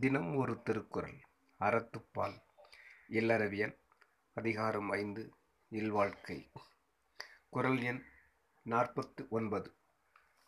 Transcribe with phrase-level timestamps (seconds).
[0.00, 1.20] தினம் ஒரு திருக்குறள்.
[1.60, 2.42] அறத்துப்பால்.
[3.08, 3.78] இல்லறவியல்
[4.34, 5.34] அதிகாரம் ஐந்து.
[5.70, 6.50] இல்வாழ்க்கை.
[7.48, 8.04] குறள் எண்
[8.62, 9.76] நாற்பத்து ஒன்பது.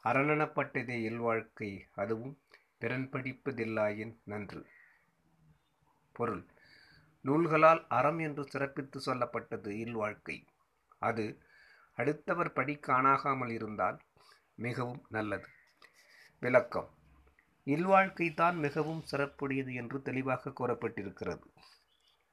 [0.05, 1.89] அரணனப்பட்டதே இல்வாழ்க்கை.
[1.93, 2.43] அதுவும்
[2.79, 4.67] பிறன் படிப்பதில்லாயின் நன்று.
[6.13, 6.47] பொருள்.
[7.25, 10.47] நூல்களால் அறம் என்று சிறப்பித்து சொல்லப்பட்டது இல்வாழ்க்கை.
[10.99, 11.43] அது
[11.95, 14.01] அடுத்தவர் படி காணாகாமல் இருந்தால்
[14.55, 15.49] மிகவும் நல்லது.
[16.41, 16.91] விளக்கம்.
[17.67, 21.47] இல்வாழ்க்கை தான் மிகவும் சிறப்புடையது என்று தெளிவாக கூறப்பட்டிருக்கிறது.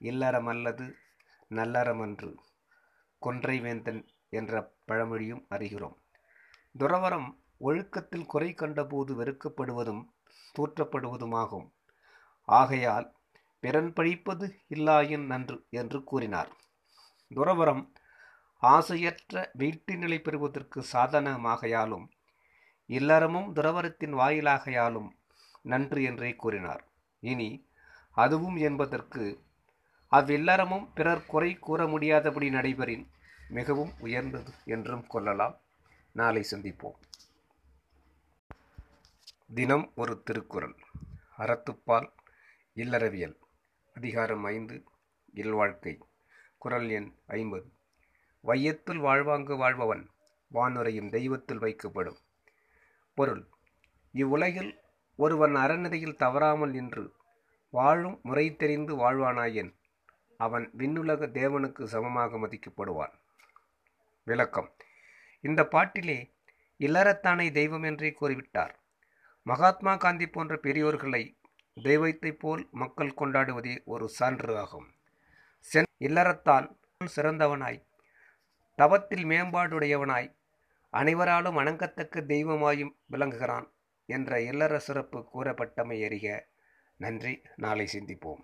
[0.01, 0.85] இல்லறம் அல்லது
[1.51, 2.35] நல்லறமன்று
[3.19, 5.97] கொன்றை வேந்தன் என்ற பழமொழியும் அறிகிறோம்.
[6.79, 10.03] துறவரம் ஒழுக்கத்தில் குறை கண்டபோது வெறுக்கப்படுவதும்
[10.55, 11.67] தூற்றப்படுவதுமாகும்.
[12.47, 13.07] ஆகையால்
[13.59, 16.51] பிறன் பழிப்பது இல்லாயின் நன்று என்று கூறினார்.
[17.31, 17.83] துறவரம்
[18.63, 22.05] ஆசையற்ற வீட்டு நிலை பெறுவதற்கு சாதனமாகையாலும்
[22.89, 25.09] இல்லறமும் துறவரத்தின் வாயிலாகையாலும்
[25.61, 26.87] நன்று என்றே கூறினார்.
[27.19, 27.67] இனி
[28.11, 29.43] அதுவும் என்பதற்கு
[30.11, 33.07] அவ்வில்லறமும் பிறர் குறை கூற முடியாதபடி நடைபெறின்
[33.49, 35.57] மிகவும் உயர்ந்தது என்றும் கொள்ளலாம்.
[36.11, 36.97] நாளை சந்திப்போம்.
[39.53, 40.75] தினம் ஒரு திருக்குறள்.
[41.37, 42.11] அறத்துப்பால்
[42.75, 43.37] இல்லறவியல்.
[43.93, 44.83] அதிகாரம் ஐந்து.
[45.33, 45.99] இல்வாழ்க்கை.
[46.57, 47.71] குரல் எண் ஐம்பது.
[48.41, 50.09] வையத்துள் வாழ்வாங்கு வாழ்பவன்
[50.53, 52.17] வானுரையும் தெய்வத்தில் வைக்கப்படும்.
[53.13, 53.47] பொருள்.
[54.11, 54.80] இவ்வுலகில்
[55.23, 57.03] ஒருவன் அறநெறியில் தவறாமல் நின்று
[57.69, 59.71] வாழும் முறை தெரிந்து வாழ்வானாயின்
[60.37, 63.13] அவன் விண்ணுலக தேவனுக்கு சமமாக மதிக்கப்படுவான்.
[64.23, 64.69] விளக்கம்.
[65.41, 66.17] இந்த பாட்டிலே
[66.79, 68.73] இல்லறத்தானை தெய்வம் என்றே கூறிவிட்டார்.
[69.43, 71.23] மகாத்மா காந்தி போன்ற பெரியோர்களை
[71.83, 74.87] தெய்வத்தைப் போல் மக்கள் கொண்டாடுவதே ஒரு சான்று ஆகும்.
[75.59, 76.67] சென் இல்லறத்தான்
[77.15, 77.85] சிறந்தவனாய்
[78.75, 80.29] தவத்தில் மேம்பாடுடையவனாய்
[80.93, 83.67] அனைவராலும் வணங்கத்தக்க தெய்வமாயும் விளங்குகிறான்.
[84.11, 86.27] என்ற இல்லற சிறப்பு கூறப்பட்டமை அறிக
[86.99, 87.33] நன்றி.
[87.55, 88.41] நாளை சிந்திப்போம்.